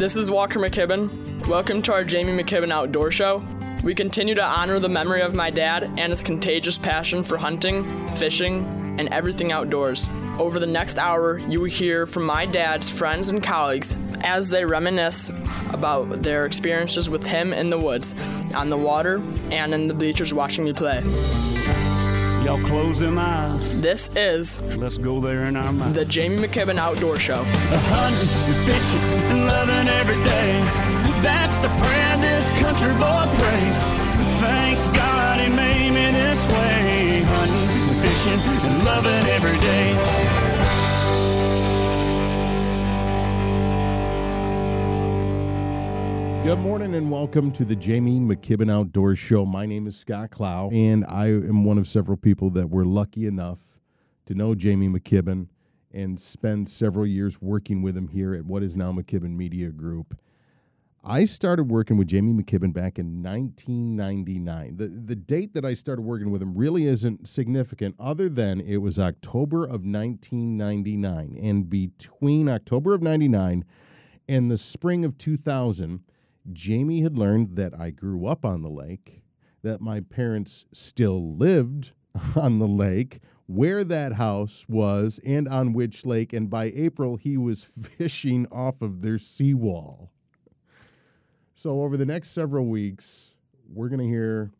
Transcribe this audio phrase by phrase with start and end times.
[0.00, 1.46] This is Walker McKibben.
[1.46, 3.44] Welcome to our Jamie McKibben Outdoor Show.
[3.84, 7.84] We continue to honor the memory of my dad and his contagious passion for hunting,
[8.16, 10.08] fishing, and everything outdoors.
[10.38, 14.64] Over the next hour, you will hear from my dad's friends and colleagues as they
[14.64, 15.28] reminisce
[15.68, 18.14] about their experiences with him in the woods,
[18.54, 21.02] on the water, and in the bleachers watching me play.
[22.50, 23.80] Y'all close them eyes.
[23.80, 25.94] This is Let's go there in our mind.
[25.94, 27.44] the Jamie McKibben Outdoor Show.
[27.44, 30.58] Hunting and fishing and loving every day.
[31.22, 33.78] That's the prayer this country boy prays.
[34.42, 37.22] Thank God he made me this way.
[37.22, 40.19] Hunting and fishing and loving every day.
[46.42, 49.44] Good morning and welcome to the Jamie McKibben Outdoors Show.
[49.44, 53.26] My name is Scott Clow, and I am one of several people that were lucky
[53.26, 53.78] enough
[54.24, 55.48] to know Jamie McKibben
[55.92, 60.18] and spend several years working with him here at what is now McKibben Media Group.
[61.04, 64.78] I started working with Jamie McKibben back in 1999.
[64.78, 68.78] The, the date that I started working with him really isn't significant, other than it
[68.78, 71.38] was October of 1999.
[71.40, 73.66] And between October of 99
[74.26, 76.00] and the spring of 2000,
[76.52, 79.22] Jamie had learned that I grew up on the lake,
[79.62, 81.92] that my parents still lived
[82.36, 86.32] on the lake, where that house was, and on which lake.
[86.32, 90.10] And by April, he was fishing off of their seawall.
[91.54, 93.34] So, over the next several weeks,
[93.68, 94.50] we're going to hear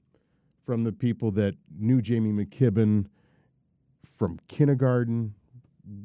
[0.67, 3.07] from the people that knew Jamie McKibben
[4.05, 5.35] from kindergarten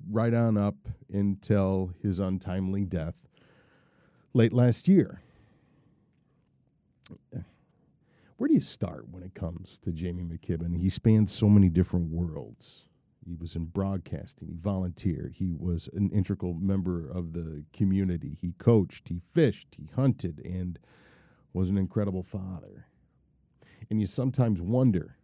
[0.09, 0.75] right on up
[1.11, 3.19] until his untimely death
[4.33, 5.21] late last year.
[8.37, 10.77] Where do you start when it comes to Jamie McKibben?
[10.77, 12.87] He spans so many different worlds.
[13.25, 18.53] He was in broadcasting, he volunteered, he was an integral member of the community, he
[18.59, 20.77] coached, he fished, he hunted, and
[21.51, 22.85] was an incredible father.
[23.89, 25.17] And you sometimes wonder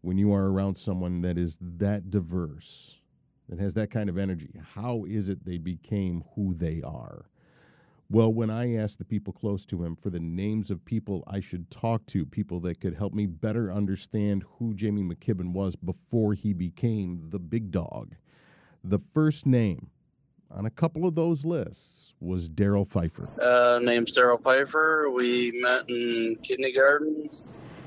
[0.00, 3.00] when you are around someone that is that diverse,
[3.48, 7.26] that has that kind of energy, how is it they became who they are?
[8.12, 11.40] Well, when I asked the people close to him for the names of people I
[11.40, 16.34] should talk to, people that could help me better understand who Jamie McKibben was before
[16.34, 18.16] he became the big dog,
[18.84, 19.88] the first name
[20.50, 23.30] on a couple of those lists was Daryl Pfeiffer.
[23.40, 25.08] Uh, name's Daryl Pfeiffer.
[25.08, 27.30] We met in kindergarten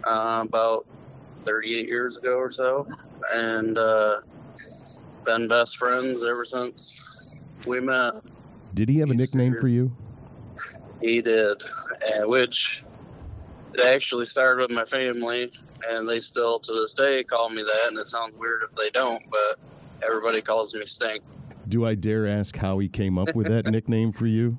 [0.05, 0.87] uh, about
[1.43, 2.87] 38 years ago or so,
[3.31, 4.21] and uh,
[5.23, 7.35] been best friends ever since
[7.67, 8.15] we met.
[8.73, 9.95] Did he have a nickname for you?
[11.01, 12.83] He did, uh, which
[13.73, 15.51] it actually started with my family,
[15.89, 17.87] and they still to this day call me that.
[17.89, 19.59] And it sounds weird if they don't, but
[20.03, 21.23] everybody calls me Stink.
[21.67, 24.57] Do I dare ask how he came up with that nickname for you?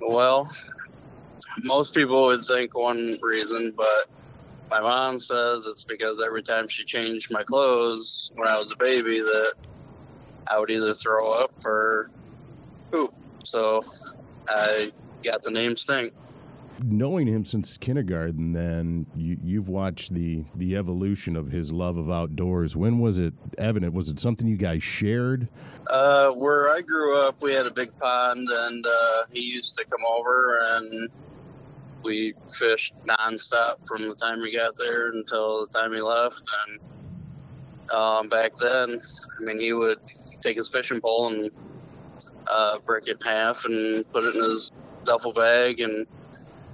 [0.00, 0.50] Well,
[1.62, 4.08] most people would think one reason, but
[4.70, 8.76] my mom says it's because every time she changed my clothes when I was a
[8.76, 9.54] baby, that
[10.46, 12.10] I would either throw up or
[12.90, 13.14] poop.
[13.44, 13.82] So
[14.48, 14.92] I
[15.22, 16.12] got the name Stink.
[16.84, 22.10] knowing him since kindergarten, then you, you've watched the the evolution of his love of
[22.10, 22.76] outdoors.
[22.76, 23.94] When was it evident?
[23.94, 25.48] Was it something you guys shared?
[25.88, 29.84] Uh, where I grew up, we had a big pond, and uh, he used to
[29.84, 31.08] come over and
[32.02, 36.48] we fished nonstop from the time he got there until the time he left.
[36.68, 39.00] And um, back then,
[39.40, 39.98] I mean, he would
[40.40, 41.50] take his fishing pole and
[42.46, 44.70] uh, break it in half and put it in his
[45.08, 46.06] duffel bag and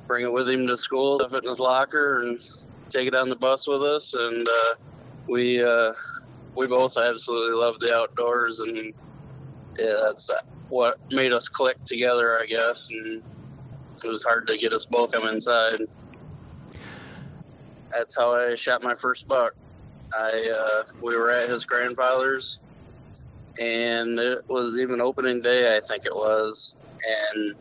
[0.06, 2.40] bring it with him to school, stuff it in his locker, and
[2.90, 4.14] take it on the bus with us.
[4.14, 4.74] And uh,
[5.28, 5.92] we uh,
[6.54, 8.92] we both absolutely love the outdoors, and
[9.78, 10.30] yeah, that's
[10.68, 12.90] what made us click together, I guess.
[12.90, 13.22] And
[14.04, 15.80] it was hard to get us both come inside.
[17.92, 19.54] That's how I shot my first buck.
[20.16, 22.60] I uh, we were at his grandfather's,
[23.58, 26.76] and it was even opening day, I think it was,
[27.34, 27.54] and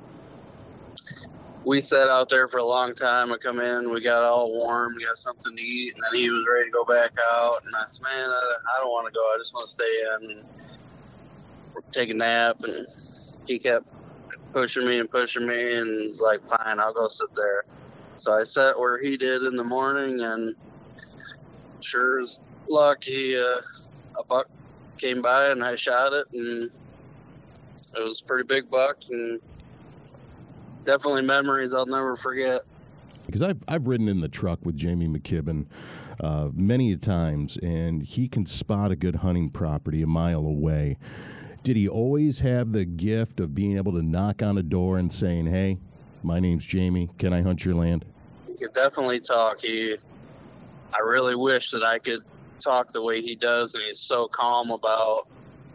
[1.66, 3.32] we sat out there for a long time.
[3.32, 6.46] I come in, we got all warm, got something to eat, and then he was
[6.52, 7.64] ready to go back out.
[7.64, 9.22] And I said, "Man, I, I don't want to go.
[9.22, 10.46] I just want to stay in and
[11.92, 12.86] take a nap." And
[13.48, 13.86] he kept
[14.52, 17.64] pushing me and pushing me, and he's like, "Fine, I'll go sit there."
[18.18, 20.56] So I sat where he did in the morning, and
[21.80, 22.40] sure as
[22.70, 23.62] luck, he uh,
[24.20, 24.48] a buck
[24.98, 26.70] came by, and I shot it, and
[27.96, 29.40] it was a pretty big buck, and
[30.86, 32.62] definitely memories I'll never forget.
[33.26, 35.66] Because I've I've ridden in the truck with Jamie McKibben
[36.20, 40.98] uh, many a times, and he can spot a good hunting property a mile away.
[41.64, 45.12] Did he always have the gift of being able to knock on a door and
[45.12, 45.80] saying, "Hey,
[46.22, 47.10] my name's Jamie.
[47.18, 48.06] Can I hunt your land?"
[48.48, 49.62] He could definitely talk.
[49.62, 49.96] He,
[50.94, 52.24] I really wish that I could
[52.60, 55.28] talk the way he does, and he's so calm about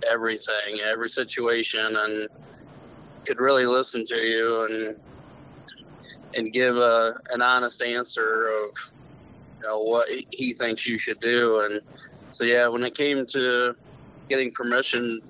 [0.08, 2.28] everything, every situation, and
[3.28, 4.98] could really listen to you and
[6.34, 8.70] and give a an honest answer of
[9.58, 11.60] you know what he thinks you should do.
[11.60, 11.82] And
[12.30, 13.76] so yeah, when it came to
[14.30, 15.20] getting permission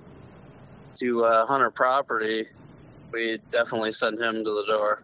[0.95, 2.47] to uh, hunt our property,
[3.11, 5.01] we definitely sent him to the door.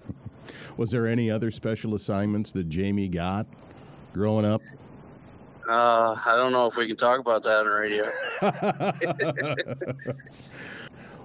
[0.76, 3.48] Was there any other special assignments that Jamie got
[4.12, 4.62] growing up?
[5.68, 8.04] Uh, I don't know if we can talk about that on radio.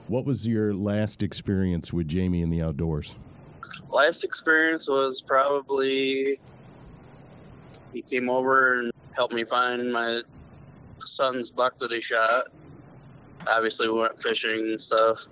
[0.07, 3.15] what was your last experience with Jamie in the outdoors?
[3.89, 6.39] Last experience was probably
[7.93, 10.21] he came over and helped me find my
[11.05, 12.45] son's buck that he shot.
[13.47, 15.25] Obviously, we went fishing and stuff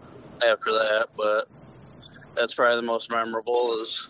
[0.45, 1.48] after that, but
[2.36, 4.10] that's probably the most memorable is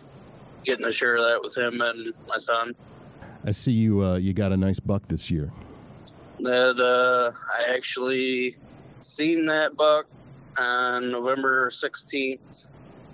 [0.64, 2.74] getting to share that with him and my son.
[3.44, 4.04] I see you.
[4.04, 5.52] Uh, you got a nice buck this year.
[6.40, 8.56] That uh, I actually
[9.00, 10.06] seen that buck
[10.58, 12.68] on November 16th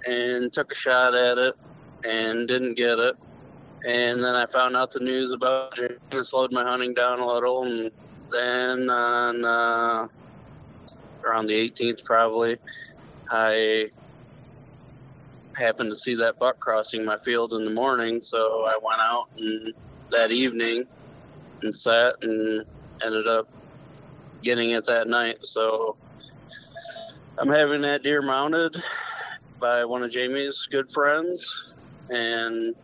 [0.07, 1.55] and took a shot at it
[2.05, 3.17] and didn't get it.
[3.85, 7.27] And then I found out the news about it and slowed my hunting down a
[7.27, 7.65] little.
[7.65, 7.91] And
[8.31, 10.07] then on uh,
[11.25, 12.59] around the 18th, probably,
[13.31, 13.91] I
[15.55, 18.21] happened to see that buck crossing my field in the morning.
[18.21, 19.73] So I went out and
[20.11, 20.87] that evening
[21.63, 22.65] and sat and
[23.05, 23.49] ended up
[24.43, 25.43] getting it that night.
[25.43, 25.97] So
[27.39, 28.83] I'm having that deer mounted
[29.59, 31.75] by one of Jamie's good friends,
[32.11, 32.75] and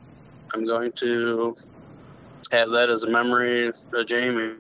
[0.55, 1.55] I'm going to
[2.50, 4.55] have that as a memory of Jamie.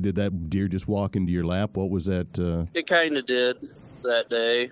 [0.00, 1.76] Did that deer just walk into your lap?
[1.76, 2.38] What was that?
[2.38, 2.66] Uh...
[2.74, 3.58] It kind of did
[4.02, 4.70] that day.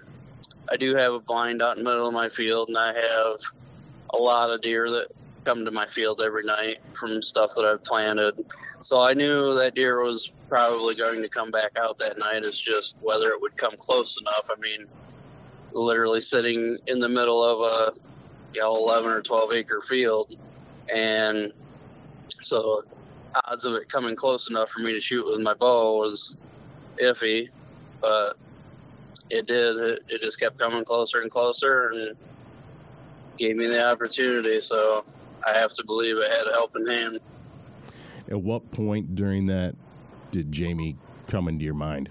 [0.70, 3.40] I do have a blind out in the middle of my field, and I have
[4.12, 5.08] a lot of deer that
[5.44, 8.44] come to my field every night from stuff that I've planted.
[8.80, 12.44] So I knew that deer was probably going to come back out that night.
[12.44, 14.50] It's just whether it would come close enough.
[14.54, 14.86] I mean,
[15.72, 18.00] literally sitting in the middle of a
[18.54, 20.36] you know 11 or 12 acre field,
[20.92, 21.52] and
[22.40, 22.84] so
[23.46, 26.36] odds of it coming close enough for me to shoot with my bow was
[27.00, 27.48] iffy,
[28.00, 28.36] but
[29.30, 29.76] it did.
[29.76, 32.16] It, it just kept coming closer and closer, and it
[33.38, 34.60] gave me the opportunity.
[34.60, 35.04] So
[35.46, 37.20] I have to believe it had a helping hand.
[38.28, 39.74] At what point during that
[40.30, 40.96] did Jamie
[41.26, 42.10] come into your mind?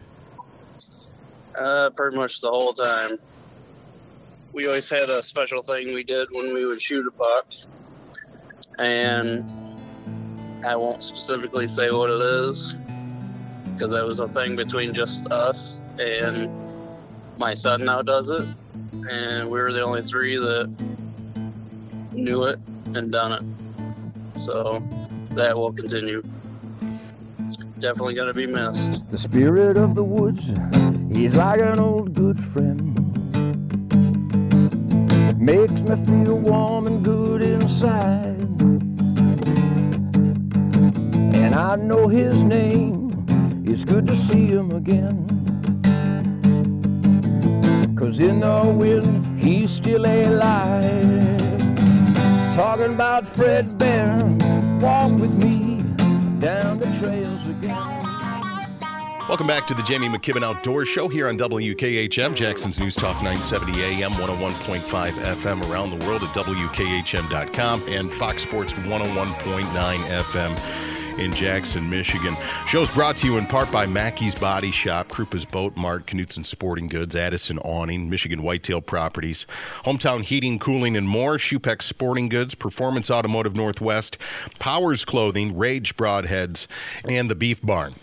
[1.57, 3.17] Uh, pretty much the whole time.
[4.53, 7.45] We always had a special thing we did when we would shoot a buck,
[8.79, 9.45] and
[10.65, 12.75] I won't specifically say what it is
[13.73, 16.49] because that was a thing between just us and
[17.37, 18.45] my son now does it,
[19.09, 20.69] and we were the only three that
[22.11, 22.59] knew it
[22.95, 24.39] and done it.
[24.39, 24.83] So
[25.31, 26.24] that will continue.
[27.80, 29.09] Definitely going to be missed.
[29.09, 30.53] The spirit of the woods,
[31.12, 32.95] he's like an old good friend.
[35.39, 38.39] Makes me feel warm and good inside.
[41.33, 43.09] And I know his name.
[43.65, 45.25] It's good to see him again.
[47.95, 51.48] Cause in the wind, he's still alive.
[52.53, 54.18] Talking about Fred Bear,
[54.81, 55.77] walk with me
[56.39, 58.09] down the trails again.
[59.29, 63.73] Welcome back to the Jamie McKibben Outdoor Show here on WKHM, Jackson's News Talk 970
[63.83, 69.25] AM, 101.5 FM around the world at WKHM.com and Fox Sports 101.9
[70.23, 70.88] FM
[71.19, 72.35] in Jackson, Michigan.
[72.66, 76.88] Show's brought to you in part by Mackey's Body Shop, Krupa's Boat Mart, Knutson Sporting
[76.88, 79.45] Goods, Addison Awning, Michigan Whitetail Properties,
[79.83, 84.18] Hometown Heating, Cooling, and more, Shupex Sporting Goods, Performance Automotive Northwest,
[84.59, 86.68] Powers Clothing, Rage Broadheads,
[87.07, 87.95] and the Beef Barn.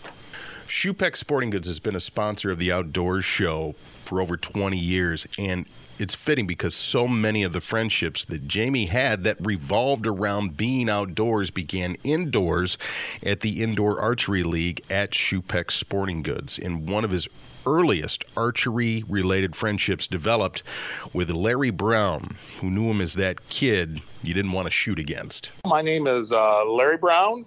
[0.67, 3.75] Shupex Sporting Goods has been a sponsor of the Outdoors Show
[4.07, 5.67] for over 20 years, and
[5.99, 10.89] it's fitting because so many of the friendships that Jamie had that revolved around being
[10.89, 12.77] outdoors began indoors
[13.25, 16.57] at the Indoor Archery League at Shupex Sporting Goods.
[16.57, 17.27] And one of his
[17.65, 20.63] earliest archery related friendships developed
[21.11, 25.51] with Larry Brown, who knew him as that kid you didn't want to shoot against.
[25.65, 27.45] My name is uh, Larry Brown.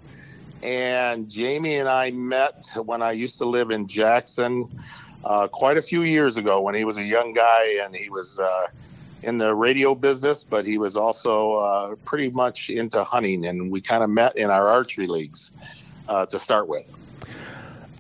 [0.63, 4.69] And Jamie and I met when I used to live in Jackson
[5.25, 8.39] uh, quite a few years ago when he was a young guy and he was
[8.39, 8.67] uh,
[9.23, 13.47] in the radio business, but he was also uh, pretty much into hunting.
[13.47, 15.53] And we kind of met in our archery leagues
[16.09, 16.89] uh, to start with.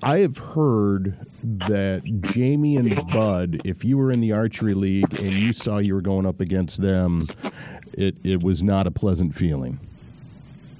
[0.02, 5.32] I have heard that Jamie and Bud, if you were in the archery league and
[5.32, 7.28] you saw you were going up against them,
[7.92, 9.78] it, it was not a pleasant feeling.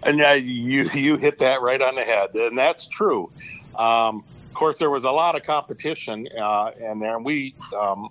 [0.03, 3.31] And uh, you you hit that right on the head, and that's true.
[3.77, 8.09] Um, of course, there was a lot of competition, uh, and there we um,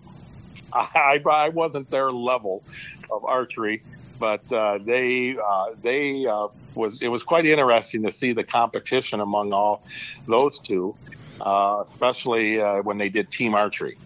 [0.74, 2.64] I, I wasn't their level
[3.12, 3.82] of archery,
[4.20, 9.20] but uh, they uh, they uh, was it was quite interesting to see the competition
[9.20, 9.84] among all
[10.28, 10.96] those two,
[11.42, 13.98] uh, especially uh, when they did team archery.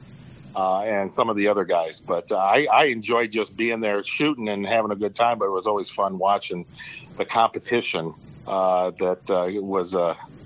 [0.56, 4.04] Uh, and some of the other guys, but uh, I, I enjoyed just being there
[4.04, 5.40] shooting and having a good time.
[5.40, 6.66] But it was always fun watching
[7.18, 8.14] the competition
[8.46, 9.96] uh, that uh, was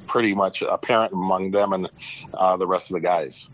[0.07, 1.89] pretty much apparent among them and
[2.57, 3.49] the rest of the guys.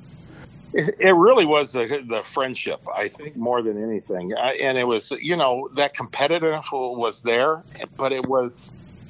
[0.74, 4.34] It, really was the, the friendship, I think, more than anything.
[4.34, 7.62] and it was, you know, that competitive was there,
[7.96, 8.60] but it was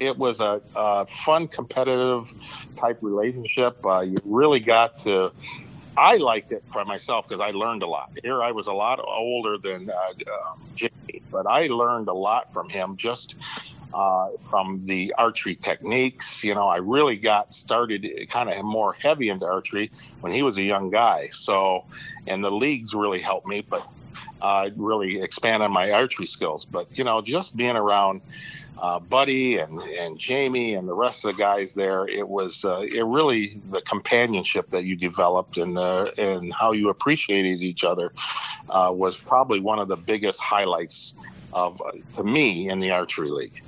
[0.00, 2.32] it was a, a fun, competitive
[2.76, 3.84] type relationship.
[3.84, 5.32] Uh, you really got to.
[5.96, 8.10] I liked it for myself because I learned a lot.
[8.22, 12.52] Here, I was a lot older than uh, uh, Jamie, but I learned a lot
[12.52, 13.34] from him just
[13.92, 16.42] uh, from the archery techniques.
[16.44, 20.56] You know, I really got started kind of more heavy into archery when he was
[20.58, 21.28] a young guy.
[21.32, 21.84] So,
[22.26, 23.86] and the leagues really helped me, but
[24.40, 26.64] uh, really expand on my archery skills.
[26.64, 28.22] But you know, just being around
[28.78, 32.80] uh, Buddy and and Jamie and the rest of the guys there, it was uh,
[32.80, 38.12] it really the companionship that you developed and uh, and how you appreciated each other
[38.68, 41.14] uh, was probably one of the biggest highlights
[41.52, 41.80] of
[42.16, 43.62] to me in the archery league.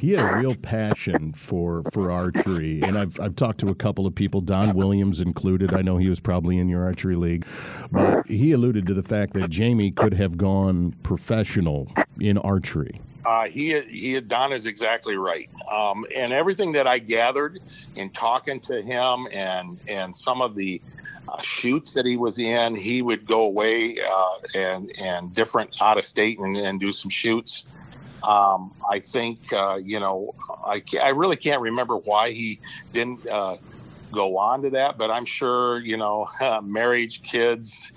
[0.00, 4.06] He had a real passion for for archery, and I've I've talked to a couple
[4.06, 5.74] of people, Don Williams included.
[5.74, 7.46] I know he was probably in your archery league,
[7.90, 11.88] but he alluded to the fact that Jamie could have gone professional
[12.20, 13.00] in archery.
[13.24, 17.60] Uh, he he Don is exactly right, um, and everything that I gathered
[17.94, 20.80] in talking to him and and some of the
[21.28, 25.98] uh, shoots that he was in, he would go away uh, and and different out
[25.98, 27.64] of state and, and do some shoots.
[28.24, 32.58] Um, I think uh, you know I I really can't remember why he
[32.92, 33.56] didn't uh,
[34.10, 36.28] go on to that, but I'm sure you know
[36.62, 37.92] marriage, kids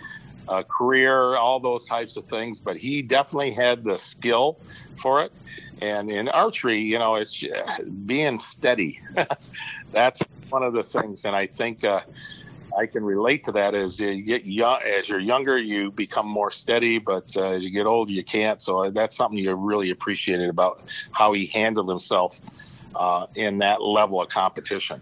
[0.48, 2.60] uh, career, all those types of things.
[2.60, 4.60] But he definitely had the skill
[5.02, 5.32] for it.
[5.82, 7.44] And in archery, you know, it's
[8.06, 9.00] being steady.
[9.92, 11.26] That's one of the things.
[11.26, 12.02] And I think uh,
[12.78, 16.52] I can relate to that as you get young, as you're younger, you become more
[16.52, 18.62] steady, but uh, as you get older, you can't.
[18.62, 22.40] So that's something you really appreciated about how he handled himself
[22.96, 25.02] uh, in that level of competition.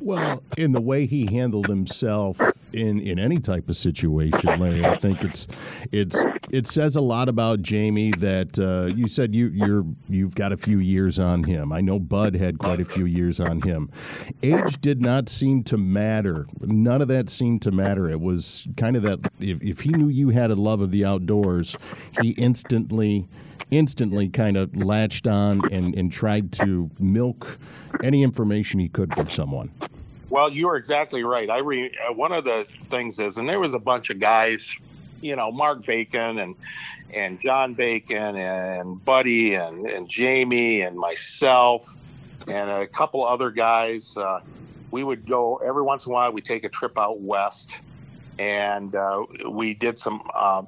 [0.00, 2.40] Well, in the way he handled himself
[2.72, 5.46] in, in any type of situation, Larry, I think it's
[5.90, 6.18] it's
[6.50, 10.56] it says a lot about Jamie that uh, you said you you're you've got a
[10.56, 11.72] few years on him.
[11.72, 13.90] I know Bud had quite a few years on him.
[14.42, 16.46] Age did not seem to matter.
[16.60, 18.08] None of that seemed to matter.
[18.10, 21.04] It was kind of that if, if he knew you had a love of the
[21.04, 21.76] outdoors,
[22.20, 23.28] he instantly
[23.70, 27.58] instantly kind of latched on and, and tried to milk
[28.02, 29.70] any information he could from someone.
[30.28, 31.48] Well, you are exactly right.
[31.48, 34.76] I re, uh, one of the things is, and there was a bunch of guys,
[35.20, 36.56] you know, Mark Bacon and
[37.14, 41.96] and John Bacon and Buddy and and Jamie and myself
[42.48, 44.16] and a couple other guys.
[44.16, 44.40] Uh,
[44.90, 46.32] we would go every once in a while.
[46.32, 47.80] We take a trip out west
[48.38, 50.22] and uh, we did some.
[50.34, 50.62] Uh,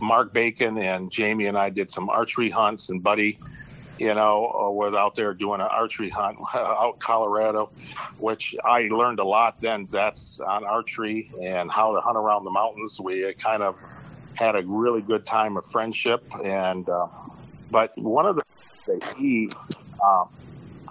[0.00, 3.38] Mark Bacon and Jamie and I did some archery hunts, and Buddy,
[3.98, 7.70] you know, uh, was out there doing an archery hunt out Colorado,
[8.18, 9.60] which I learned a lot.
[9.60, 12.98] Then that's on archery and how to hunt around the mountains.
[13.00, 13.76] We kind of
[14.34, 17.08] had a really good time of friendship, and uh,
[17.70, 18.42] but one of the
[18.86, 19.50] things that he.
[20.04, 20.28] Um,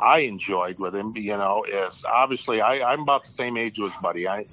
[0.01, 3.91] I enjoyed with him, you know, is obviously I, I'm about the same age as
[4.01, 4.27] Buddy.
[4.27, 4.47] I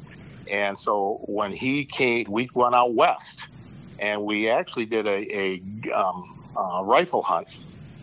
[0.50, 3.48] and so when he came, we went out west,
[3.98, 7.48] and we actually did a, a um, uh, rifle hunt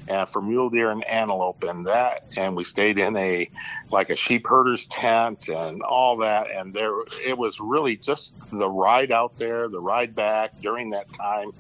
[0.08, 3.50] and for mule deer and antelope and that and we stayed in a
[3.92, 8.70] like a sheep herder's tent and all that and there it was really just the
[8.70, 11.52] ride out there the ride back during that time.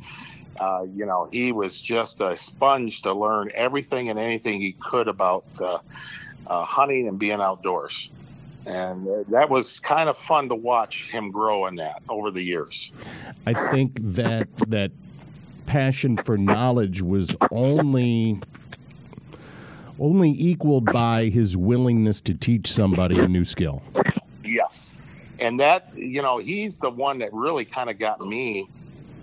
[0.60, 5.08] Uh, you know he was just a sponge to learn everything and anything he could
[5.08, 5.80] about uh,
[6.48, 8.10] uh, hunting and being outdoors
[8.66, 12.92] and that was kind of fun to watch him grow in that over the years.
[13.46, 14.92] I think that that
[15.66, 18.40] passion for knowledge was only
[20.00, 23.82] only equaled by his willingness to teach somebody a new skill.
[24.44, 24.94] Yes.
[25.40, 28.68] And that, you know, he's the one that really kind of got me.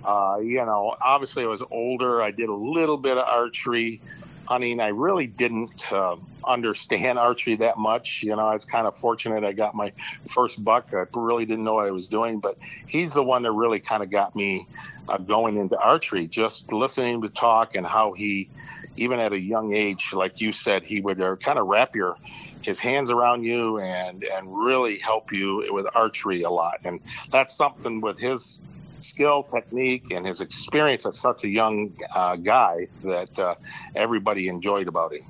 [0.05, 2.23] Uh, you know, obviously I was older.
[2.23, 4.01] I did a little bit of archery,
[4.47, 4.81] hunting.
[4.81, 8.23] I really didn't uh, understand archery that much.
[8.23, 9.45] You know, I was kind of fortunate.
[9.45, 9.93] I got my
[10.29, 10.89] first buck.
[10.93, 14.03] I really didn't know what I was doing, but he's the one that really kind
[14.03, 14.67] of got me
[15.09, 16.27] uh, going into archery.
[16.27, 18.49] Just listening to talk and how he,
[18.97, 22.17] even at a young age, like you said, he would uh, kind of wrap your
[22.63, 26.79] his hands around you and and really help you with archery a lot.
[26.85, 28.61] And that's something with his
[29.03, 33.55] skill, technique, and his experience as such a young uh, guy that uh,
[33.95, 35.23] everybody enjoyed about him.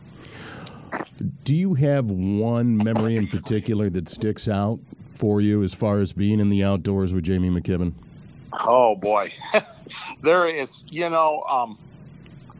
[1.44, 4.80] Do you have one memory in particular that sticks out
[5.14, 7.92] for you as far as being in the outdoors with Jamie McKibben?
[8.52, 9.32] Oh boy,
[10.22, 10.84] there is.
[10.88, 11.78] You know, um,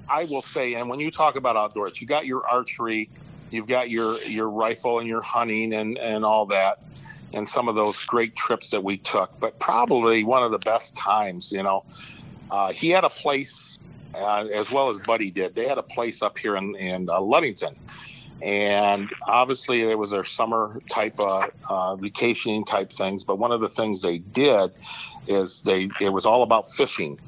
[0.09, 3.11] I will say, and when you talk about outdoors, you got your archery,
[3.53, 6.79] you've got your your rifle and your hunting and and all that
[7.35, 9.39] and some of those great trips that we took.
[9.41, 11.85] But probably one of the best times, you know,
[12.51, 13.79] uh, he had a place,
[14.15, 15.55] uh, as well as Buddy did.
[15.55, 17.77] They had a place up here in, in uh, Ludington.
[18.43, 23.23] And obviously, there was their summer type of uh, vacationing type things.
[23.23, 24.73] But one of the things they did
[25.29, 27.21] is they it was all about fishing.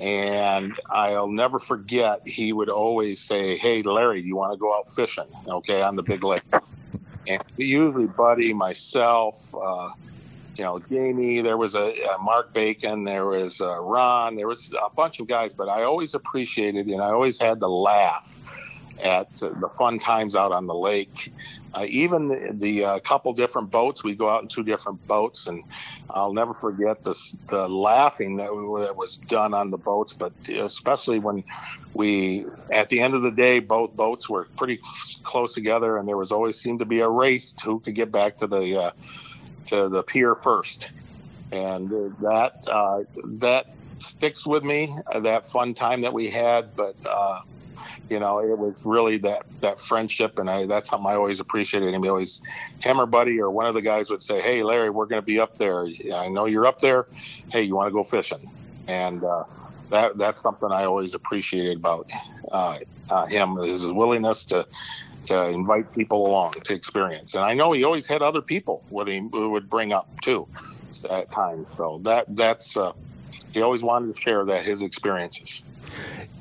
[0.00, 4.74] And I'll never forget, he would always say, Hey, Larry, do you want to go
[4.74, 5.28] out fishing?
[5.46, 6.42] Okay, on the big lake
[7.26, 9.90] and usually Buddy, myself, uh,
[10.56, 14.72] you know, Jamie, there was a, a Mark Bacon, there was uh, Ron, there was
[14.72, 18.38] a bunch of guys, but I always appreciated and I always had to laugh
[19.02, 21.32] at the fun times out on the lake.
[21.72, 25.46] Uh, even the, the uh, couple different boats, we go out in two different boats,
[25.46, 25.62] and
[26.08, 30.12] I'll never forget this, the laughing that, we, that was done on the boats.
[30.12, 31.44] But especially when
[31.94, 34.80] we, at the end of the day, both boats were pretty
[35.22, 38.10] close together, and there was always seemed to be a race to who could get
[38.10, 38.90] back to the uh,
[39.66, 40.90] to the pier first,
[41.52, 41.90] and
[42.20, 43.04] that uh,
[43.38, 43.66] that
[44.00, 44.92] sticks with me.
[45.06, 47.40] Uh, that fun time that we had, but uh,
[48.08, 51.94] you know, it was really that that friendship, and I, that's something I always appreciated.
[51.94, 52.42] And he always,
[52.80, 55.26] him or Buddy or one of the guys would say, "Hey, Larry, we're going to
[55.26, 55.86] be up there.
[56.14, 57.06] I know you're up there.
[57.50, 58.50] Hey, you want to go fishing?"
[58.86, 59.44] And uh,
[59.90, 62.10] that that's something I always appreciated about
[62.50, 64.66] uh, uh, him is his willingness to
[65.26, 67.34] to invite people along to experience.
[67.34, 70.48] And I know he always had other people him who would bring up too
[71.08, 71.66] at times.
[71.76, 72.92] So that that's uh,
[73.52, 75.62] he always wanted to share that his experiences.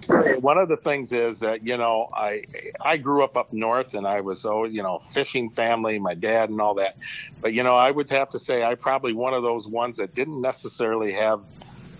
[0.09, 2.43] One of the things is that you know I
[2.81, 6.49] I grew up up north and I was oh you know fishing family my dad
[6.49, 6.97] and all that,
[7.41, 10.15] but you know I would have to say I probably one of those ones that
[10.15, 11.45] didn't necessarily have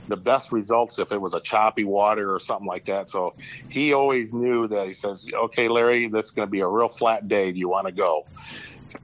[0.07, 3.09] the best results if it was a choppy water or something like that.
[3.09, 3.35] So
[3.69, 7.27] he always knew that he says, okay, Larry, that's going to be a real flat
[7.27, 7.51] day.
[7.51, 8.25] Do you want to go?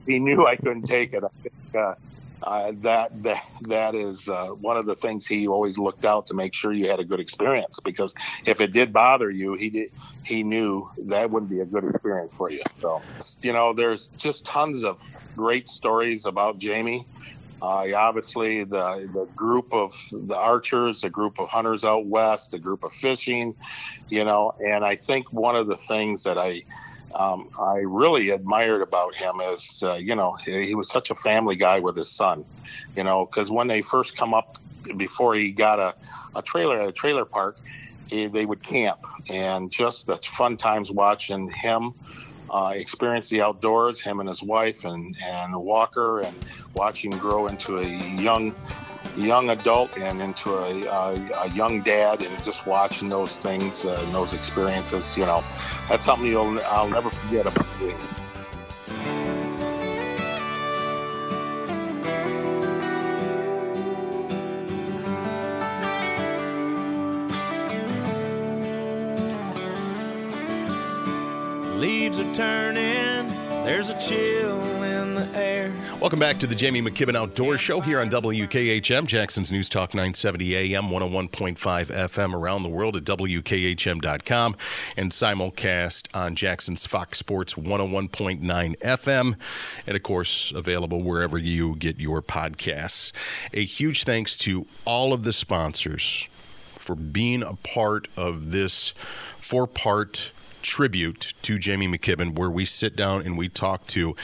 [0.04, 1.22] He knew I couldn't take it.
[1.22, 1.94] I think, uh,
[2.42, 6.34] uh, that that that is uh, one of the things he always looked out to
[6.34, 9.90] make sure you had a good experience because if it did bother you, he did
[10.22, 12.62] he knew that wouldn't be a good experience for you.
[12.78, 13.02] So
[13.42, 15.00] you know, there's just tons of
[15.36, 17.06] great stories about Jamie.
[17.62, 22.58] Uh, obviously, the the group of the archers, the group of hunters out west, the
[22.58, 23.54] group of fishing,
[24.08, 26.64] you know, and I think one of the things that I
[27.14, 31.14] um, I really admired about him is, uh, you know, he, he, was such a
[31.14, 32.44] family guy with his son,
[32.96, 34.58] you know, because when they first come up
[34.96, 35.94] before he got a,
[36.34, 37.58] a trailer at a trailer park,
[38.08, 38.98] he, they would camp.
[39.28, 41.94] And just that's fun times watching him
[42.50, 46.34] uh, experience the outdoors, him and his wife and, and Walker, and
[46.74, 48.54] watch him grow into a young
[49.16, 54.00] young adult and into a, a, a, young dad and just watching those things uh,
[54.04, 55.44] and those experiences, you know,
[55.88, 57.66] that's something you'll I'll never forget about.
[76.06, 80.54] Welcome back to the Jamie McKibben Outdoor Show here on WKHM, Jackson's News Talk 970
[80.54, 84.54] AM, 101.5 FM around the world at WKHM.com,
[84.96, 88.38] and simulcast on Jackson's Fox Sports 101.9
[88.78, 89.34] FM,
[89.84, 93.10] and of course, available wherever you get your podcasts.
[93.52, 96.28] A huge thanks to all of the sponsors
[96.78, 98.90] for being a part of this
[99.38, 100.30] four part
[100.62, 104.14] tribute to Jamie McKibben, where we sit down and we talk to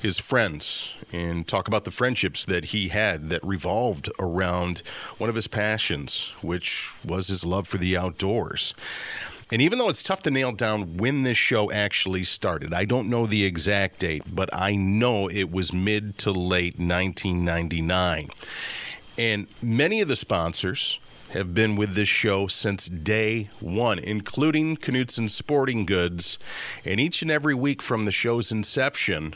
[0.00, 4.82] his friends and talk about the friendships that he had that revolved around
[5.18, 8.74] one of his passions, which was his love for the outdoors.
[9.52, 13.08] And even though it's tough to nail down when this show actually started, I don't
[13.08, 18.30] know the exact date, but I know it was mid to late 1999.
[19.18, 21.00] And many of the sponsors
[21.32, 26.38] have been with this show since day one, including Knutson Sporting Goods.
[26.84, 29.34] And each and every week from the show's inception,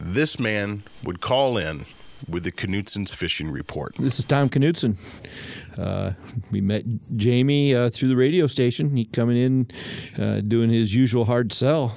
[0.00, 1.84] this man would call in
[2.28, 3.94] with the Knutson's Fishing Report.
[3.98, 4.96] This is Tom Knutson.
[5.78, 6.12] Uh,
[6.50, 6.84] we met
[7.16, 8.96] Jamie uh, through the radio station.
[8.96, 11.96] He coming in, uh, doing his usual hard sell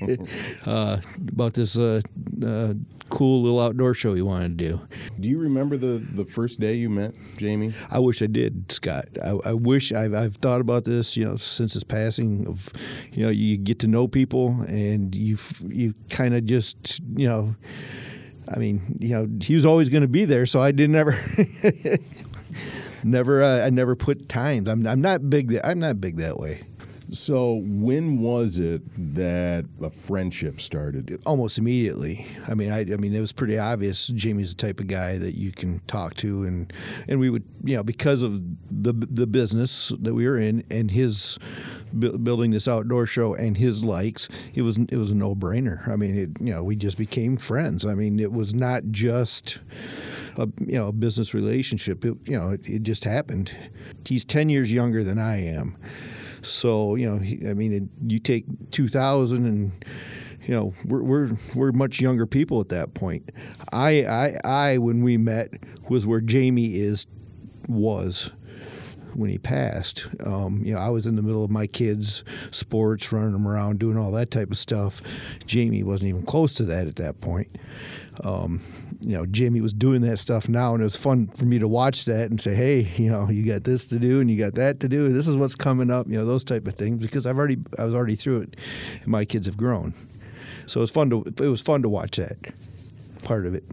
[0.66, 2.00] uh, about this uh,
[2.44, 2.74] uh,
[3.08, 4.80] cool little outdoor show he wanted to do.
[5.18, 7.72] Do you remember the, the first day you met Jamie?
[7.90, 9.06] I wish I did, Scott.
[9.22, 12.46] I, I wish I've, I've thought about this, you know, since his passing.
[12.46, 12.72] Of,
[13.12, 17.54] you know, you get to know people and you you kind of just, you know.
[18.50, 21.18] I mean, you know, he was always going to be there, so I didn't ever,
[23.04, 24.68] never, uh, I never put times.
[24.68, 25.58] I'm, I'm not big.
[25.62, 26.62] I'm not big that way.
[27.10, 28.82] So when was it
[29.14, 31.20] that a friendship started?
[31.24, 32.26] Almost immediately.
[32.46, 34.08] I mean, I, I mean, it was pretty obvious.
[34.08, 36.70] Jamie's the type of guy that you can talk to, and
[37.08, 40.90] and we would, you know, because of the the business that we were in and
[40.90, 41.38] his
[41.92, 45.88] bu- building this outdoor show and his likes, it was it was a no brainer.
[45.88, 47.86] I mean, it, you know, we just became friends.
[47.86, 49.60] I mean, it was not just
[50.36, 52.04] a you know a business relationship.
[52.04, 53.56] It, you know, it, it just happened.
[54.04, 55.76] He's ten years younger than I am.
[56.42, 59.72] So you know, he, I mean, it, you take 2000 and
[60.46, 63.30] you know we're, we're we're much younger people at that point.
[63.72, 65.52] I I I when we met
[65.88, 67.06] was where Jamie is
[67.68, 68.30] was
[69.14, 70.06] when he passed.
[70.24, 72.22] Um, you know, I was in the middle of my kids'
[72.52, 75.02] sports, running them around, doing all that type of stuff.
[75.44, 77.48] Jamie wasn't even close to that at that point.
[78.24, 78.60] Um,
[79.00, 81.68] you know, Jamie was doing that stuff now, and it was fun for me to
[81.68, 84.54] watch that and say, "Hey, you know, you got this to do, and you got
[84.54, 85.08] that to do.
[85.10, 87.84] This is what's coming up." You know, those type of things because I've already, I
[87.84, 88.56] was already through it,
[89.00, 89.94] and my kids have grown.
[90.66, 92.36] So it was fun to, it was fun to watch that
[93.22, 93.64] part of it.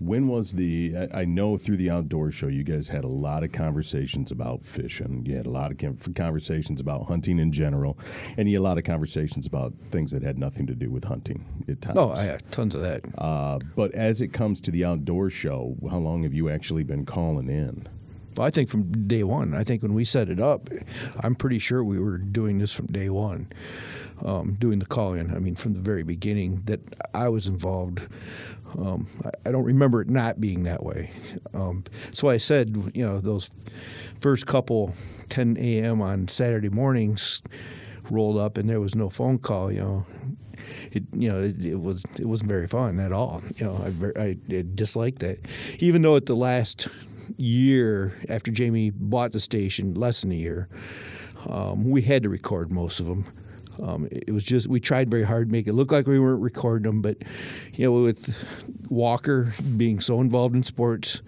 [0.00, 0.94] When was the?
[1.12, 4.64] I, I know through the outdoor show, you guys had a lot of conversations about
[4.64, 5.24] fishing.
[5.26, 7.98] You had a lot of conversations about hunting in general,
[8.36, 11.04] and you had a lot of conversations about things that had nothing to do with
[11.04, 11.98] hunting at times.
[11.98, 13.02] Oh, I had tons of that.
[13.18, 17.04] Uh, but as it comes to the outdoor show, how long have you actually been
[17.04, 17.88] calling in?
[18.38, 19.54] I think from day one.
[19.54, 20.68] I think when we set it up,
[21.20, 23.52] I'm pretty sure we were doing this from day one,
[24.24, 25.34] um, doing the call-in.
[25.34, 26.80] I mean, from the very beginning that
[27.14, 28.02] I was involved.
[28.78, 31.12] Um, I, I, don't remember it not being that way.
[31.54, 33.48] Um, so I said, you know, those
[34.18, 34.92] first couple
[35.28, 36.02] 10 a.m.
[36.02, 37.42] on Saturday mornings
[38.10, 39.72] rolled up, and there was no phone call.
[39.72, 40.06] You know,
[40.92, 43.42] it you know it, it, was it wasn't very fun at all.
[43.56, 45.38] You know, I, I, I disliked that,
[45.78, 46.88] even though at the last
[47.36, 50.68] year after Jamie bought the station, less than a year,
[51.48, 53.24] um, we had to record most of them.
[53.82, 56.40] Um, it was just we tried very hard to make it look like we weren't
[56.40, 57.18] recording them, but
[57.74, 58.34] you know, with
[58.88, 61.20] Walker being so involved in sports,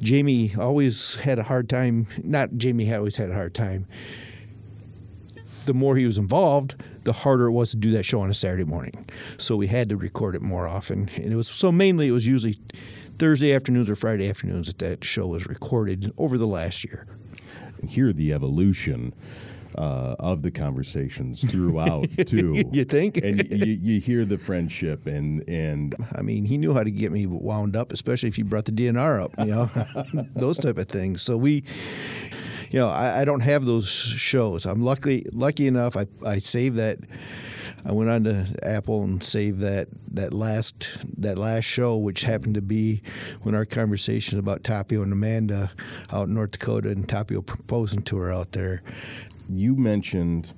[0.00, 2.06] Jamie always had a hard time.
[2.22, 3.86] Not Jamie always had a hard time.
[5.64, 8.34] The more he was involved, the harder it was to do that show on a
[8.34, 9.06] Saturday morning.
[9.38, 12.26] So we had to record it more often, and it was so mainly it was
[12.26, 12.56] usually
[13.18, 17.06] Thursday afternoons or Friday afternoons that that show was recorded over the last year.
[17.88, 19.14] Hear the evolution.
[19.74, 22.64] Uh, of the conversations throughout too.
[22.72, 23.18] you think?
[23.18, 27.12] and you, you, hear the friendship and and I mean, he knew how to get
[27.12, 29.68] me wound up, especially if you brought the DNR up, you know,
[30.34, 31.20] those type of things.
[31.20, 31.62] So we,
[32.70, 34.64] you know, I, I, don't have those shows.
[34.64, 35.94] I'm lucky lucky enough.
[35.94, 36.98] I I saved that.
[37.86, 42.54] I went on to Apple and saved that that last that last show, which happened
[42.56, 43.00] to be
[43.42, 45.70] when our conversation about Tapio and Amanda
[46.12, 48.82] out in North Dakota and Tapio proposing to her out there.
[49.48, 50.52] You mentioned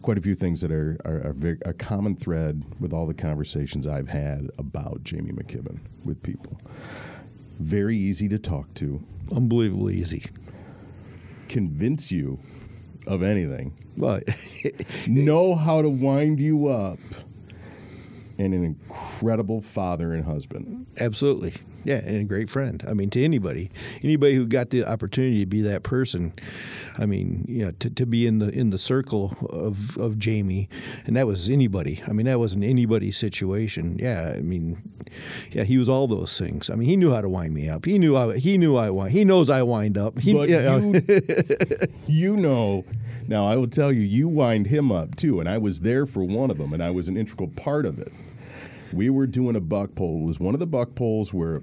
[0.00, 3.14] quite a few things that are, are, are very, a common thread with all the
[3.14, 6.58] conversations I've had about Jamie McKibben with people.
[7.58, 9.04] Very easy to talk to.
[9.30, 10.24] Unbelievably easy.
[11.48, 12.40] Convince you
[13.06, 13.72] of anything.
[13.96, 14.20] Well,
[15.06, 16.98] know how to wind you up.
[18.38, 20.86] And an incredible father and husband.
[20.98, 21.54] Absolutely.
[21.84, 22.82] Yeah, and a great friend.
[22.88, 23.70] I mean, to anybody,
[24.02, 26.32] anybody who got the opportunity to be that person.
[26.98, 30.68] I mean, you know, to, to be in the in the circle of, of Jamie,
[31.06, 32.02] and that was anybody.
[32.06, 33.98] I mean, that wasn't anybody's situation.
[33.98, 34.82] Yeah, I mean,
[35.50, 36.70] yeah, he was all those things.
[36.70, 37.84] I mean, he knew how to wind me up.
[37.84, 39.12] He knew I, he knew I wind.
[39.12, 40.18] He knows I wind up.
[40.18, 41.02] He, but yeah, you,
[42.06, 42.84] you know.
[43.28, 46.24] Now I will tell you, you wind him up too, and I was there for
[46.24, 48.12] one of them, and I was an integral part of it
[48.92, 50.22] we were doing a buck pole.
[50.22, 51.62] It was one of the buck poles where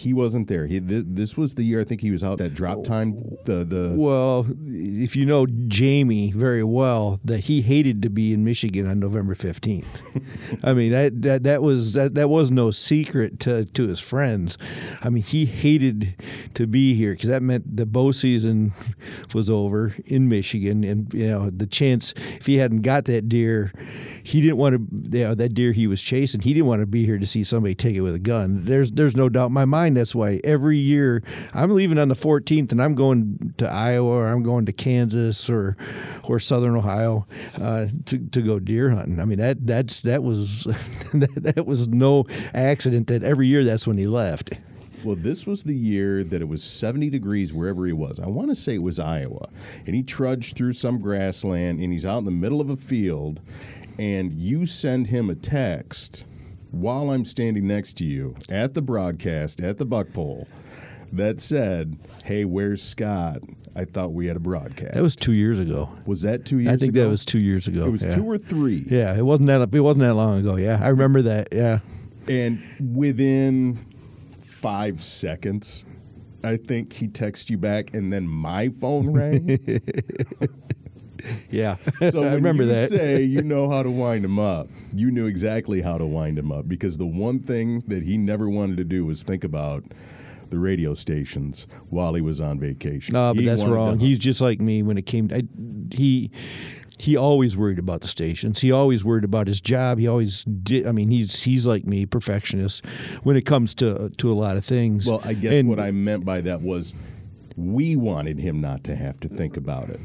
[0.00, 0.66] he wasn't there.
[0.66, 2.82] He, th- this was the year I think he was out at drop oh.
[2.82, 3.14] time.
[3.44, 8.44] The the Well, if you know Jamie very well, that he hated to be in
[8.44, 10.00] Michigan on November fifteenth.
[10.64, 14.56] I mean that, that that was that that was no secret to to his friends.
[15.02, 16.14] I mean he hated
[16.54, 18.72] to be here because that meant the bow season
[19.34, 23.72] was over in Michigan, and you know the chance if he hadn't got that deer,
[24.22, 25.18] he didn't want to.
[25.18, 27.44] You know, that deer he was chasing, he didn't want to be here to see
[27.44, 28.64] somebody take it with a gun.
[28.64, 29.89] There's there's no doubt in my mind.
[29.94, 31.22] That's why every year
[31.54, 35.48] I'm leaving on the 14th and I'm going to Iowa or I'm going to Kansas
[35.50, 35.76] or
[36.24, 37.26] or Southern Ohio
[37.60, 39.20] uh, to to go deer hunting.
[39.20, 40.64] I mean that that's that was
[41.14, 43.08] that, that was no accident.
[43.08, 44.52] That every year that's when he left.
[45.02, 48.20] Well, this was the year that it was 70 degrees wherever he was.
[48.20, 49.48] I want to say it was Iowa.
[49.86, 53.40] And he trudged through some grassland and he's out in the middle of a field.
[53.98, 56.26] And you send him a text
[56.70, 60.46] while I'm standing next to you at the broadcast at the buck pole
[61.12, 63.38] that said, Hey, where's Scott?
[63.76, 64.94] I thought we had a broadcast.
[64.94, 65.88] That was two years ago.
[66.04, 66.74] Was that two years ago?
[66.74, 67.04] I think ago?
[67.04, 67.86] that was two years ago.
[67.86, 68.14] It was yeah.
[68.14, 68.84] two or three.
[68.88, 70.56] Yeah, it wasn't that it wasn't that long ago.
[70.56, 71.48] Yeah, I remember that.
[71.52, 71.78] Yeah.
[72.28, 73.78] And within
[74.40, 75.84] five seconds,
[76.42, 79.58] I think he texted you back, and then my phone rang.
[81.50, 81.76] Yeah,
[82.10, 82.90] So I remember you that.
[82.90, 86.52] say you know how to wind him up, you knew exactly how to wind him
[86.52, 89.84] up because the one thing that he never wanted to do was think about
[90.50, 93.12] the radio stations while he was on vacation.
[93.12, 93.98] No, but He that's wrong.
[94.00, 95.30] He's just like me when it came.
[95.32, 95.44] I,
[95.94, 96.30] he
[96.98, 98.60] he always worried about the stations.
[98.60, 99.98] He always worried about his job.
[99.98, 100.86] He always did.
[100.88, 102.84] I mean, he's he's like me, perfectionist
[103.22, 105.06] when it comes to to a lot of things.
[105.06, 106.94] well, I guess And- what I meant by that was
[107.56, 110.00] we wanted him not to have to think about it.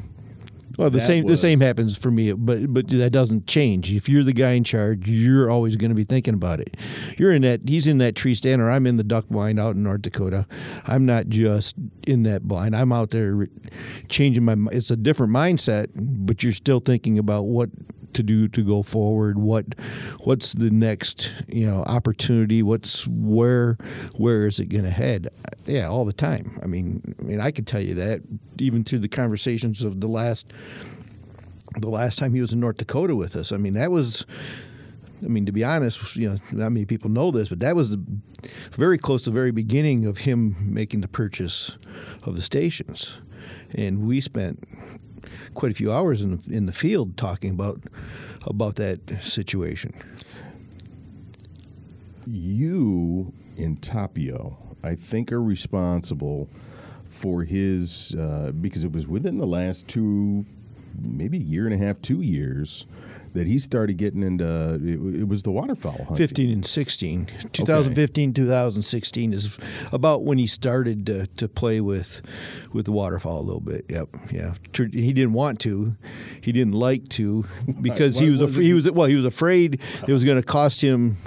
[0.78, 3.94] Well, the That same the same happens for me, but but that doesn't change.
[3.94, 6.76] If you're the guy in charge, you're always going to be thinking about it.
[7.18, 7.62] You're in that.
[7.68, 10.46] He's in that tree stand, or I'm in the duck blind out in North Dakota.
[10.86, 12.76] I'm not just in that blind.
[12.76, 13.48] I'm out there
[14.10, 14.56] changing my.
[14.72, 17.70] It's a different mindset, but you're still thinking about what
[18.16, 19.38] to do to go forward.
[19.38, 19.76] What
[20.24, 22.64] what's the next you know opportunity?
[22.64, 23.78] What's where
[24.16, 25.30] where is it going to head?
[25.66, 26.60] Yeah, all the time.
[26.64, 28.22] I mean, I mean, I could tell you that
[28.60, 30.52] even through the conversations of the last
[31.78, 33.52] the last time he was in North Dakota with us.
[33.52, 34.26] I mean, that was.
[35.24, 37.90] I mean, to be honest, you know, not many people know this, but that was
[37.90, 38.04] the
[38.72, 41.72] very close to the very beginning of him making the purchase
[42.24, 43.18] of the stations,
[43.74, 44.62] and we spent
[45.54, 47.82] quite a few hours in the, in the field talking about
[48.46, 49.94] about that situation.
[52.28, 56.50] you in Tapio, I think, are responsible
[57.10, 60.46] for his uh, because it was within the last two,
[61.02, 62.86] maybe a year and a half, two years,
[63.34, 64.76] that he started getting into.
[64.76, 66.16] It, it was the waterfowl hunting.
[66.16, 67.28] 15 and 16.
[67.52, 69.58] 2015, 2016 is
[69.92, 72.22] about when he started to, to play with
[72.72, 73.86] with the waterfowl a little bit.
[73.90, 74.54] Yep, yeah.
[74.74, 75.96] He didn't want to,
[76.42, 77.46] he didn't like to
[77.82, 80.46] because he was was af- he was well he was afraid it was going to
[80.46, 81.18] cost him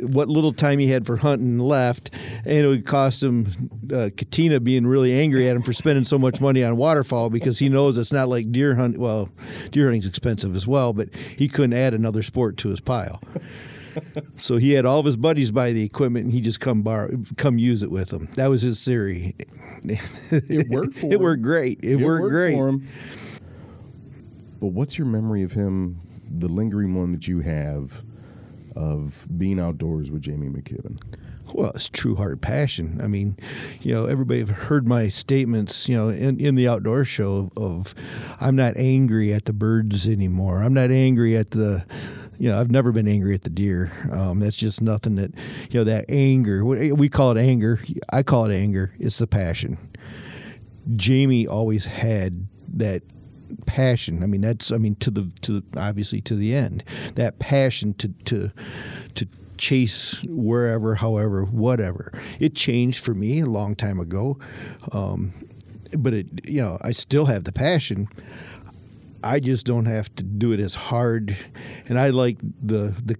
[0.00, 2.10] what little time he had for hunting left,
[2.44, 6.18] and it would cost him uh, Katina being really angry at him for spending so
[6.18, 8.98] much money on waterfowl because he knows it's not like deer hunt.
[8.98, 9.30] Well,
[9.70, 13.20] deer hunting's expensive as well, but he couldn't add another sport to his pile.
[14.36, 17.10] So he had all of his buddies buy the equipment, and he just come borrow,
[17.36, 18.28] come use it with them.
[18.36, 19.34] That was his theory.
[20.30, 21.12] It worked for him.
[21.12, 21.22] it him.
[21.22, 21.80] worked great.
[21.82, 22.54] It, It worked, great.
[22.54, 22.86] for him.
[24.60, 25.98] But what's your memory of him?
[26.30, 28.04] The lingering one that you have
[28.78, 31.02] of being outdoors with Jamie McKibben.
[31.52, 33.00] Well, it's true heart passion.
[33.02, 33.36] I mean,
[33.80, 37.94] you know, everybody have heard my statements, you know, in, in the outdoor show of,
[38.40, 40.62] I'm not angry at the birds anymore.
[40.62, 41.86] I'm not angry at the,
[42.38, 43.90] you know, I've never been angry at the deer.
[44.12, 45.34] Um, that's just nothing that,
[45.70, 47.80] you know, that anger, we call it anger.
[48.12, 48.94] I call it anger.
[48.98, 49.78] It's the passion.
[50.96, 53.02] Jamie always had that
[53.66, 54.22] passion.
[54.22, 56.84] I mean, that's I mean to the to the, obviously to the end.
[57.14, 58.50] That passion to to
[59.14, 62.12] to chase wherever, however, whatever.
[62.38, 64.38] It changed for me a long time ago,
[64.92, 65.32] um,
[65.96, 68.08] but it you know I still have the passion.
[69.22, 71.36] I just don't have to do it as hard,
[71.88, 73.16] and I like the the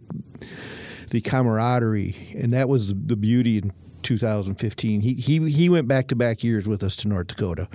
[1.11, 5.01] the camaraderie, and that was the, beauty in 2015.
[5.01, 7.69] He he he went back to back years with us to North Dakota.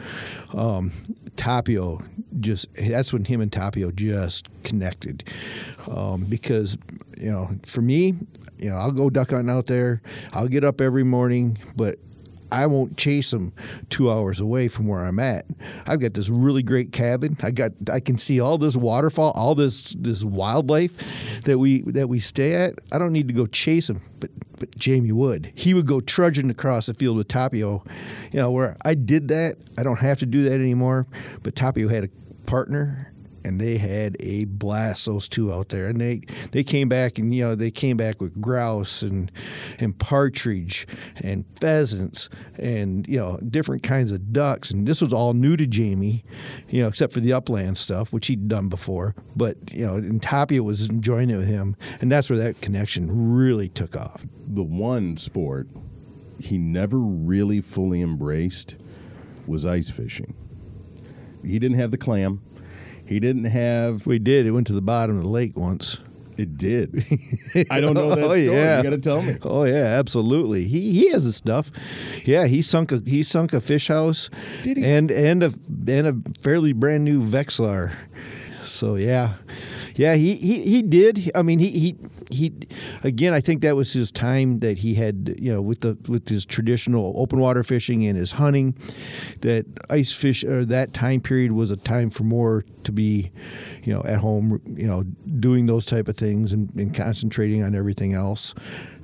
[0.53, 0.91] Um,
[1.36, 2.05] Tapio
[2.39, 5.23] just that's when him and Tapio just connected,
[5.89, 6.77] um, because
[7.17, 8.15] you know for me,
[8.57, 10.01] you know I'll go duck hunting out there.
[10.33, 11.99] I'll get up every morning, but
[12.53, 13.51] I won't chase them
[13.89, 15.45] two hours away from where I'm at.
[15.87, 17.35] I've got this really great cabin.
[17.41, 22.09] I got I can see all this waterfowl, all this this wildlife that we that
[22.09, 22.75] we stay at.
[22.91, 25.51] I don't need to go chase them, but but Jamie would.
[25.55, 27.85] He would go trudging across the field with Tapio.
[28.31, 31.07] You know, where I did that, I don't have to do that anymore.
[31.41, 32.09] But Tapio had a
[32.45, 33.12] partner
[33.43, 35.88] and they had a blast those two out there.
[35.88, 39.32] And they they came back and you know they came back with grouse and
[39.79, 44.71] and partridge and pheasants and you know different kinds of ducks.
[44.71, 46.23] And this was all new to Jamie
[46.69, 49.15] you know except for the upland stuff which he'd done before.
[49.36, 51.75] But you know and Tapio was enjoying it with him.
[52.01, 54.25] And that's where that connection really took off.
[54.47, 55.67] The one sport
[56.39, 58.77] he never really fully embraced
[59.47, 60.34] was ice fishing.
[61.43, 62.41] He didn't have the clam.
[63.05, 64.07] He didn't have.
[64.07, 65.97] we did it went to the bottom of the lake once
[66.37, 67.05] It did.
[67.69, 68.45] I don't know that Oh, story.
[68.47, 68.77] yeah.
[68.77, 69.37] You got to tell me.
[69.43, 70.63] Oh yeah, absolutely.
[70.65, 71.69] He he has the stuff.
[72.25, 74.29] Yeah, he sunk a he sunk a fish house.
[74.63, 74.85] Did he?
[74.85, 75.53] And and a
[75.87, 77.93] and a fairly brand new Vexilar.
[78.65, 79.33] So yeah,
[79.95, 80.15] yeah.
[80.15, 81.29] He he he did.
[81.35, 81.95] I mean he he.
[82.34, 82.54] He
[83.04, 83.34] again.
[83.34, 86.46] I think that was his time that he had, you know, with the with his
[86.46, 88.76] traditional open water fishing and his hunting.
[89.41, 93.32] That ice fish or that time period was a time for more to be,
[93.84, 95.04] you know, at home, you know,
[95.39, 98.54] doing those type of things and, and concentrating on everything else.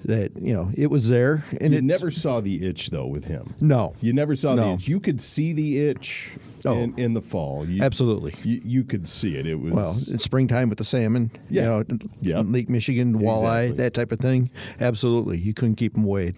[0.05, 3.25] That you know, it was there, and You it never saw the itch though with
[3.25, 3.53] him.
[3.59, 4.87] no, You never saw the itch.
[4.87, 6.77] You could see the itch Oh.
[6.77, 7.65] in, in the fall.
[7.67, 8.33] You, absolutely.
[8.43, 9.45] You, you could see it.
[9.47, 11.61] It was Well, it's springtime with the salmon, Yeah.
[11.61, 12.39] you know, Yeah.
[12.41, 13.77] Lake Michigan, walleye, Exactly.
[13.83, 14.49] that type of thing.
[14.79, 16.33] Absolutely, you couldn't keep them away.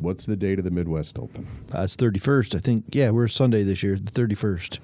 [0.00, 1.46] what's the date of the Midwest Open?
[1.74, 2.84] Uh, it's thirty first, I think.
[2.92, 4.80] Yeah, we're Sunday this year, the thirty first.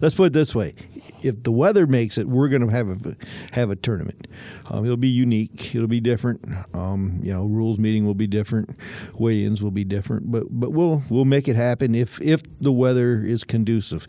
[0.00, 0.74] Let's put it this way:
[1.22, 3.16] if the weather makes it, we're going to have a
[3.52, 4.26] have a tournament.
[4.70, 5.74] Um, it'll be unique.
[5.74, 6.44] It'll be different.
[6.74, 8.76] Um, you know, rules meeting will be different.
[9.14, 10.30] Weigh-ins will be different.
[10.30, 14.06] But but we'll we'll make it happen if if the weather is conducive.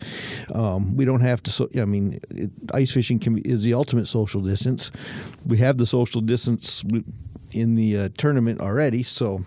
[0.54, 1.50] Um, we don't have to.
[1.50, 4.90] So, I mean, it, ice fishing can is the ultimate social distance.
[5.46, 6.84] We have the social distance
[7.52, 9.44] in the uh, tournament already, so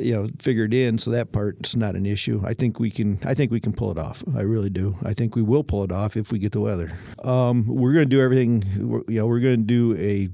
[0.00, 2.40] you know figured in so that part's not an issue.
[2.44, 4.22] I think we can i think we can pull it off.
[4.36, 4.96] I really do.
[5.04, 6.96] I think we will pull it off if we get the weather.
[7.24, 8.64] Um, we're going to do everything
[9.08, 10.28] you know we're going to do a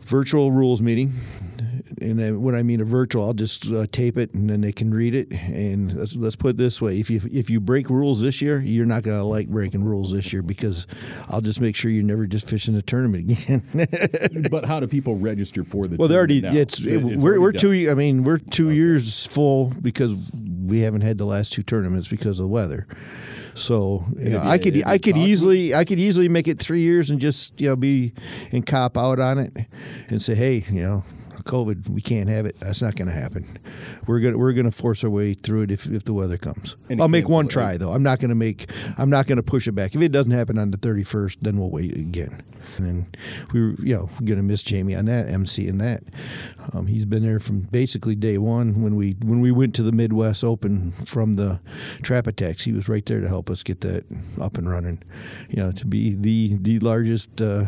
[0.00, 1.12] virtual rules meeting
[2.00, 4.72] and then when I mean a virtual, I'll just uh, tape it and then they
[4.72, 5.30] can read it.
[5.32, 8.60] And let's, let's put it this way: if you if you break rules this year,
[8.60, 10.86] you're not going to like breaking rules this year because
[11.28, 13.62] I'll just make sure you're never just fishing a tournament again.
[14.50, 15.96] but how do people register for the?
[15.96, 16.52] Well, they're already now?
[16.52, 17.60] it's, It- we're already we're done.
[17.60, 17.90] two.
[17.90, 20.14] I mean, we're two years full because
[20.64, 22.86] we haven't had the last two tournaments because of the weather.
[23.54, 26.80] So you know, I could I could with- easily I could easily make it three
[26.82, 28.12] years and just you know be
[28.50, 29.52] and cop out on it
[30.08, 31.04] and say, hey, you know.
[31.44, 32.58] COVID, we can't have it.
[32.60, 33.58] That's not going to happen.
[34.06, 36.76] We're gonna we're gonna force our way through it if, if the weather comes.
[36.98, 37.80] I'll make one try right?
[37.80, 37.92] though.
[37.92, 38.70] I'm not going to make.
[38.96, 39.94] I'm not to push it back.
[39.94, 42.42] If it doesn't happen on the 31st, then we'll wait again.
[42.78, 43.06] And then
[43.52, 46.02] we were, you know, going to miss Jamie on that MC and that.
[46.72, 49.92] Um, he's been there from basically day one when we when we went to the
[49.92, 51.60] Midwest Open from the
[52.02, 52.64] Trap Attacks.
[52.64, 54.04] He was right there to help us get that
[54.40, 55.02] up and running.
[55.48, 57.40] You know, to be the the largest.
[57.40, 57.66] Uh,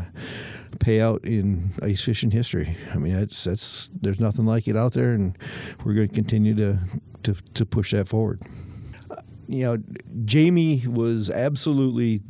[0.78, 2.76] payout in ice fishing history.
[2.92, 5.36] I mean, that's that's there's nothing like it out there, and
[5.84, 6.78] we're going to continue to
[7.24, 8.42] to to push that forward
[9.10, 9.78] uh, you know,
[10.24, 12.20] Jamie was absolutely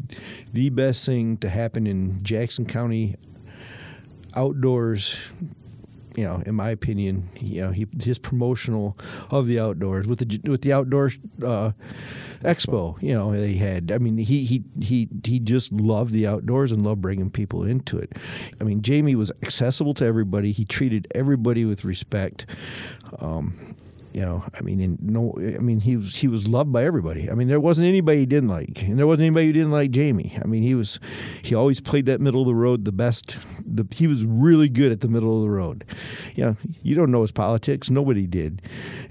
[0.53, 3.17] the best thing to happen in Jackson County
[4.35, 5.19] outdoors.
[6.17, 8.97] You know, in my opinion, you know, he, his promotional
[9.31, 11.13] of the outdoors with the with the outdoor
[11.45, 11.73] uh,
[12.41, 13.01] expo.
[13.03, 13.93] You know, they had.
[13.93, 17.99] I mean, he he he he just loved the outdoors and loved bringing people into
[17.99, 18.13] it.
[18.61, 20.53] I mean, Jamie was accessible to everybody.
[20.53, 22.47] He treated everybody with respect.
[23.21, 23.77] Um,
[24.17, 27.31] you know, I mean, no, I mean, he was he was loved by everybody.
[27.31, 29.91] I mean, there wasn't anybody he didn't like, and there wasn't anybody who didn't like
[29.91, 30.39] Jamie.
[30.43, 30.99] I mean, he was
[31.43, 33.39] he always played that middle of the road the best.
[33.63, 35.85] The, he was really good at the middle of the road.
[36.35, 37.91] You know, you don't know his politics.
[37.91, 38.63] Nobody did.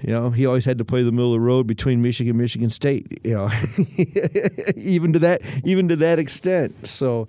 [0.02, 2.40] You know, he always had to play the middle of the road between Michigan, and
[2.40, 3.20] Michigan State.
[3.22, 3.50] You know,
[4.76, 6.88] even to that even to that extent.
[6.88, 7.28] So,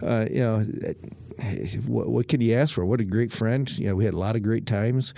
[0.00, 0.66] uh, you know.
[1.86, 2.84] What, what can you ask for?
[2.84, 3.68] What a great friend!
[3.76, 5.12] You know, we had a lot of great times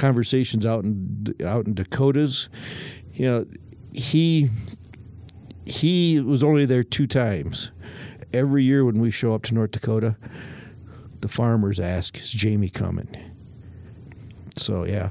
[0.00, 2.48] conversations out in out in Dakotas.
[3.12, 3.46] You know,
[3.92, 4.50] he
[5.66, 7.70] he was only there two times.
[8.32, 10.16] Every year when we show up to North Dakota,
[11.20, 13.08] the farmers ask, "Is Jamie coming?"
[14.56, 15.10] So yeah,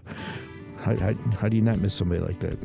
[0.80, 2.58] how, how, how do you not miss somebody like that?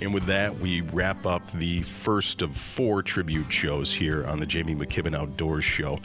[0.00, 4.46] And with that, we wrap up the first of four tribute shows here on the
[4.46, 6.00] Jamie McKibben Outdoors Show.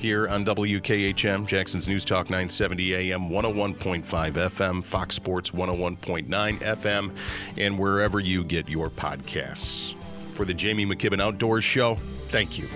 [0.00, 6.26] Here on WKHM, Jackson's News Talk 970 AM, 101.5 FM, Fox Sports 101.9
[6.58, 7.10] FM,
[7.58, 9.94] and wherever you get your podcasts.
[10.32, 11.96] For the Jamie McKibben Outdoors Show,
[12.28, 12.66] thank you.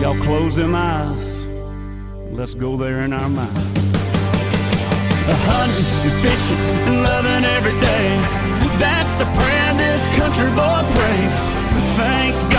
[0.00, 1.46] Y'all close them eyes.
[2.30, 3.78] Let's go there in our mind.
[5.24, 6.56] Hunting and fishing
[6.88, 8.42] and loving every day.
[8.78, 12.51] That's the prayer this country boy prays.